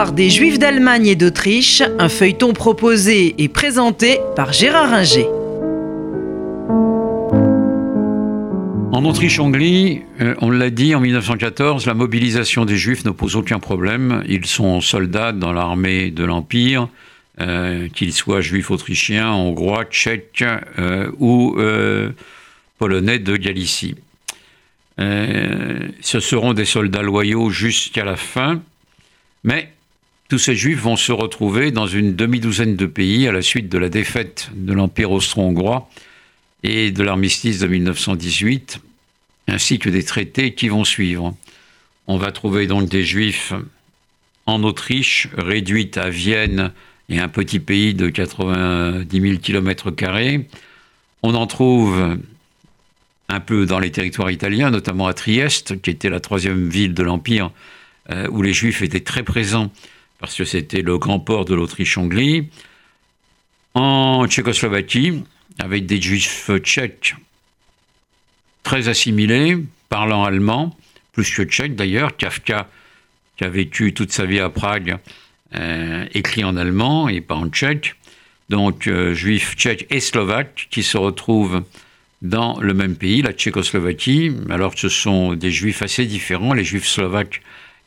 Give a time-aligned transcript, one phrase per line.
[0.00, 5.26] L'histoire des Juifs d'Allemagne et d'Autriche, un feuilleton proposé et présenté par Gérard Inger.
[8.92, 13.58] En Autriche-Hongrie, euh, on l'a dit en 1914, la mobilisation des Juifs ne pose aucun
[13.58, 14.24] problème.
[14.26, 16.88] Ils sont soldats dans l'armée de l'Empire,
[17.42, 20.42] euh, qu'ils soient juifs autrichiens, hongrois, tchèques
[20.78, 21.58] euh, ou
[22.78, 23.96] polonais de Galicie.
[24.96, 28.62] ce seront des soldats loyaux jusqu'à la fin,
[29.44, 29.68] mais
[30.30, 33.78] tous ces juifs vont se retrouver dans une demi-douzaine de pays à la suite de
[33.78, 35.90] la défaite de l'Empire austro-hongrois
[36.62, 38.78] et de l'armistice de 1918
[39.48, 41.34] ainsi que des traités qui vont suivre.
[42.06, 43.52] On va trouver donc des juifs
[44.46, 46.70] en Autriche, réduite à Vienne
[47.08, 49.92] et un petit pays de 90 000 km.
[51.24, 52.18] On en trouve
[53.28, 57.02] un peu dans les territoires italiens, notamment à Trieste, qui était la troisième ville de
[57.02, 57.50] l'Empire,
[58.10, 59.72] euh, où les Juifs étaient très présents,
[60.20, 62.48] parce que c'était le grand port de l'Autriche-Hongrie.
[63.74, 65.24] En Tchécoslovaquie,
[65.58, 67.14] avec des Juifs tchèques
[68.62, 69.56] très assimilé,
[69.88, 70.76] parlant allemand,
[71.12, 72.16] plus que tchèque d'ailleurs.
[72.16, 72.68] Kafka,
[73.36, 74.98] qui a vécu toute sa vie à Prague,
[75.54, 77.96] euh, écrit en allemand et pas en tchèque.
[78.50, 81.62] Donc, euh, juifs tchèques et slovaques qui se retrouvent
[82.20, 86.64] dans le même pays, la Tchécoslovaquie, alors que ce sont des juifs assez différents, les
[86.64, 87.40] juifs slovaques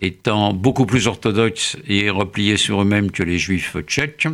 [0.00, 4.28] étant beaucoup plus orthodoxes et repliés sur eux-mêmes que les juifs tchèques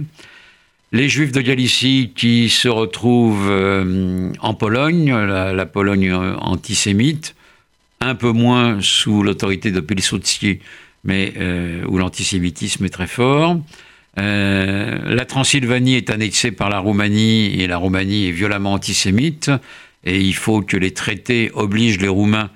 [0.92, 7.34] les Juifs de Galicie qui se retrouvent euh, en Pologne, la, Pologne antisémite,
[8.00, 10.60] un peu moins sous l'autorité de Pilsudski,
[11.04, 13.58] mais euh, où l'antisémitisme est très fort.
[14.18, 19.50] Euh, la Transylvanie est annexée par la Roumanie et la Roumanie est violemment antisémite
[20.04, 22.50] et il faut que les traités obligent les Roumains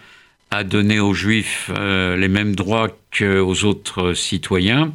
[0.51, 4.93] à donner aux Juifs les mêmes droits qu'aux autres citoyens.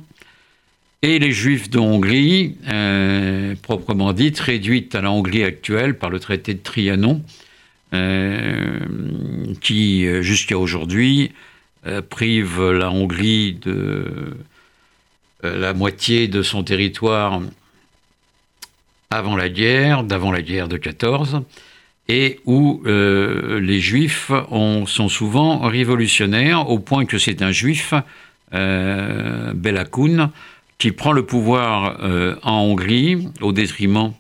[1.06, 6.20] Et les Juifs de Hongrie, euh, proprement dite, réduite à la Hongrie actuelle par le
[6.20, 7.22] traité de Trianon,
[7.94, 8.80] euh,
[9.62, 11.32] qui, euh, jusqu'à aujourd'hui,
[12.10, 14.36] prive la Hongrie de
[15.44, 17.40] la moitié de son territoire
[19.12, 21.44] avant la guerre, d'avant la guerre de 14,
[22.08, 24.32] et où les Juifs
[24.86, 27.94] sont souvent révolutionnaires, au point que c'est un Juif,
[28.54, 29.54] euh,
[30.78, 34.14] qui prend le pouvoir euh, en Hongrie au détriment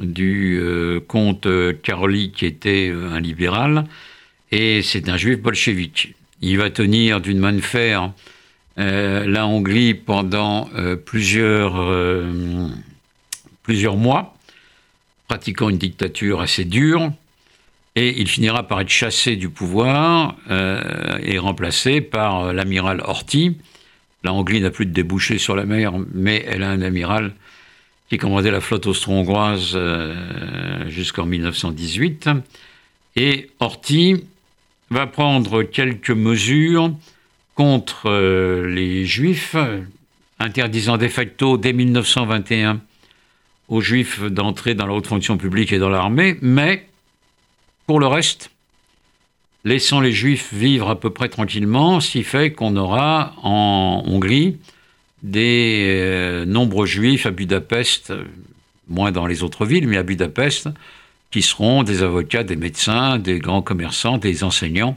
[0.00, 1.48] du euh, comte
[1.82, 3.84] Karoli qui était euh, un libéral
[4.52, 6.14] et c'est un juif bolchevique.
[6.40, 8.12] Il va tenir d'une main de fer
[8.76, 10.70] la Hongrie pendant
[11.04, 11.84] plusieurs,
[13.64, 14.37] plusieurs mois,
[15.28, 17.12] pratiquant une dictature assez dure,
[17.94, 20.36] et il finira par être chassé du pouvoir
[21.20, 23.56] et remplacé par l'amiral Horthy,
[24.24, 27.34] la Hongrie n'a plus de débouchés sur la mer, mais elle a un amiral
[28.08, 32.30] qui commandait la flotte austro-hongroise euh, jusqu'en 1918.
[33.16, 34.24] Et Horthy
[34.90, 36.92] va prendre quelques mesures
[37.54, 39.56] contre euh, les Juifs,
[40.38, 42.80] interdisant de facto dès 1921
[43.68, 46.86] aux Juifs d'entrer dans la haute fonction publique et dans l'armée, mais
[47.86, 48.50] pour le reste,
[49.64, 54.56] laissant les Juifs vivre à peu près tranquillement, ce fait qu'on aura en Hongrie
[55.22, 58.12] des euh, nombreux Juifs à Budapest,
[58.88, 60.68] moins dans les autres villes, mais à Budapest,
[61.30, 64.96] qui seront des avocats, des médecins, des grands commerçants, des enseignants.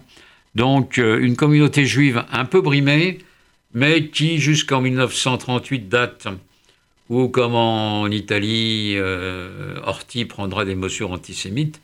[0.55, 3.19] Donc euh, une communauté juive un peu brimée,
[3.73, 6.27] mais qui jusqu'en 1938 date
[7.11, 9.75] où, comme en Italie, euh,
[10.29, 11.81] prendra des mesures antisémites,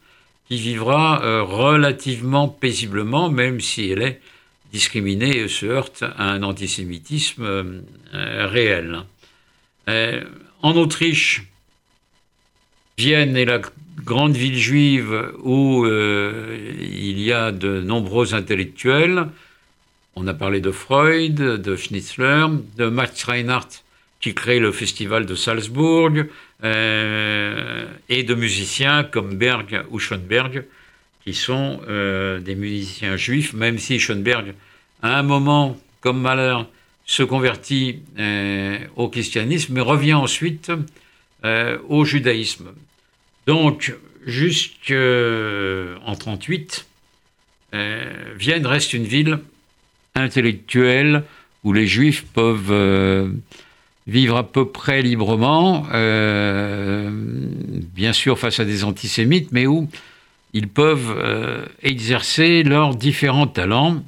[0.48, 4.22] qui vivra euh, relativement paisiblement, même si elle est
[4.72, 9.02] discriminée et se heurte à un antisémitisme euh, réel.
[9.90, 10.24] Euh,
[10.62, 11.44] en Autriche,
[12.98, 13.60] Vienne est la
[14.06, 19.28] grande ville juive où il y a de nombreux intellectuels.
[20.16, 22.46] On a parlé de Freud, de Schnitzler,
[22.78, 23.84] de Max Reinhardt
[24.20, 26.12] qui crée le festival de Salzbourg,
[26.64, 30.66] euh, et de musiciens comme Berg ou Schoenberg,
[31.24, 34.56] qui sont euh, des musiciens juifs, même si Schoenberg,
[35.04, 36.68] à un moment, comme malheur,
[37.06, 40.72] se convertit euh, au christianisme, mais revient ensuite
[41.88, 42.72] au judaïsme.
[43.46, 46.88] Donc, jusqu'en 1938,
[48.36, 49.40] Vienne reste une ville
[50.14, 51.24] intellectuelle
[51.64, 53.32] où les juifs peuvent
[54.08, 57.10] vivre à peu près librement, euh,
[57.94, 59.90] bien sûr face à des antisémites, mais où
[60.54, 64.04] ils peuvent euh, exercer leurs différents talents.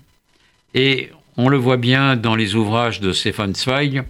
[0.74, 4.04] Et On le voit bien dans les ouvrages de Stefan Zweig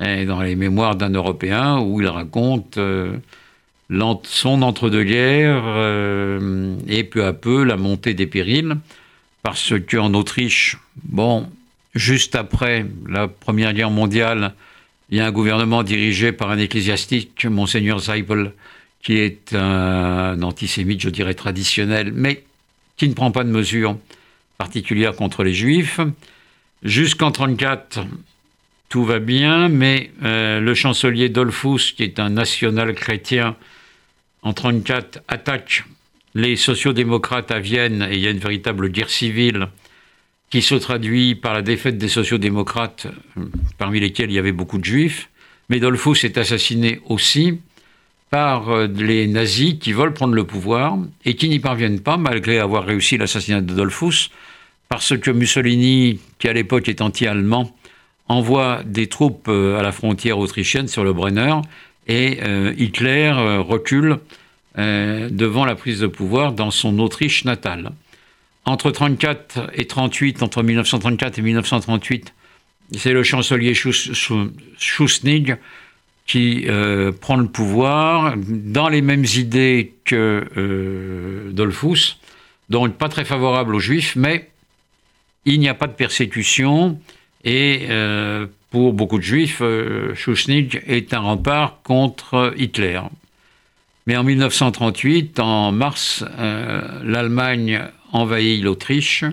[0.00, 3.16] et dans les mémoires d'un Européen où il raconte euh,
[4.24, 5.64] son entre-deux-guerres
[6.88, 8.76] et peu à peu la montée des périls.
[9.42, 11.46] Parce qu'en Autriche, bon,
[11.94, 14.54] juste après la Première Guerre mondiale,
[15.12, 18.52] il y a un gouvernement dirigé par un ecclésiastique, Monseigneur Seipel,
[19.02, 22.44] qui est un antisémite, je dirais, traditionnel, mais
[22.96, 23.98] qui ne prend pas de mesures
[24.56, 26.00] particulières contre les juifs.
[26.82, 28.06] Jusqu'en 1934,
[28.88, 33.56] tout va bien, mais euh, le chancelier Dollfuss, qui est un national chrétien,
[34.42, 35.84] en 1934 attaque
[36.34, 39.68] les sociodémocrates à Vienne et il y a une véritable guerre civile
[40.52, 43.06] qui se traduit par la défaite des sociodémocrates,
[43.78, 45.30] parmi lesquels il y avait beaucoup de juifs.
[45.70, 47.58] Mais Dollfuss est assassiné aussi
[48.28, 52.58] par euh, les nazis qui veulent prendre le pouvoir et qui n'y parviennent pas, malgré
[52.58, 54.28] avoir réussi l'assassinat de Dollfuss,
[54.90, 57.74] parce que Mussolini, qui à l'époque est anti-allemand,
[58.28, 61.54] envoie des troupes euh, à la frontière autrichienne sur le Brenner
[62.08, 63.32] et euh, Hitler
[63.66, 64.18] recule
[64.74, 67.92] devant la prise de pouvoir dans son Autriche natale.
[68.64, 72.34] Entre 1934 et 38, entre 1934 et 1938,
[72.96, 75.56] c'est le chancelier Schussnig
[76.26, 82.18] qui euh, prend le pouvoir dans les mêmes idées que euh, Dolphus,
[82.68, 84.50] donc pas très favorable aux juifs, mais
[85.44, 87.00] il n'y a pas de persécution
[87.44, 90.14] et euh, pour beaucoup de juifs, euh,
[90.86, 93.00] est un rempart contre Hitler.
[94.06, 96.24] Mais en 1938, en mars,
[97.04, 97.80] l'Allemagne
[98.12, 99.24] envahit l'Autriche.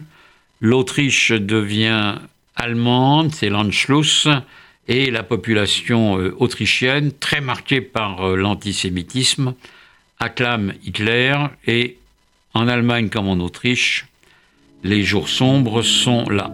[0.61, 2.15] L'Autriche devient
[2.55, 4.27] allemande, c'est l'Anschluss,
[4.89, 9.53] et la population euh, autrichienne, très marquée par euh, l'antisémitisme,
[10.19, 11.35] acclame Hitler
[11.67, 11.97] et
[12.53, 14.07] en Allemagne comme en Autriche,
[14.83, 16.51] les jours sombres sont là.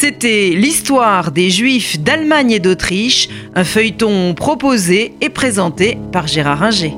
[0.00, 6.94] C'était l'histoire des Juifs d'Allemagne et d'Autriche, un feuilleton proposé et présenté par Gérard Inger.